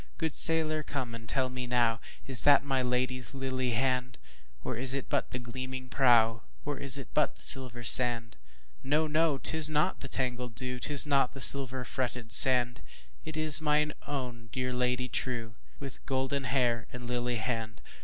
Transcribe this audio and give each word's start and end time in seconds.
Good 0.17 0.33
sailor 0.35 0.81
come 0.81 1.13
and 1.13 1.29
tell 1.29 1.47
me 1.51 1.67
nowIs 1.67 2.41
that 2.43 2.63
my 2.63 2.81
Lady's 2.81 3.35
lily 3.35 3.69
hand? 3.69 4.17
Or 4.63 4.75
is 4.75 4.95
it 4.95 5.09
but 5.09 5.29
the 5.29 5.37
gleaming 5.37 5.89
prow, 5.89 6.41
Or 6.65 6.79
is 6.79 6.97
it 6.97 7.09
but 7.13 7.35
the 7.35 7.43
silver 7.43 7.83
sand? 7.83 8.35
No! 8.83 9.05
no! 9.05 9.37
'tis 9.37 9.69
not 9.69 9.99
the 9.99 10.07
tangled 10.07 10.55
dew,'Tis 10.55 11.05
not 11.05 11.33
the 11.35 11.39
silver 11.39 11.85
fretted 11.85 12.31
sand, 12.31 12.81
It 13.25 13.37
is 13.37 13.61
my 13.61 13.91
own 14.07 14.49
dear 14.51 14.73
Lady 14.73 15.07
trueWith 15.07 15.99
golden 16.07 16.45
hair 16.45 16.87
and 16.91 17.03
lily 17.03 17.35
hand! 17.35 17.79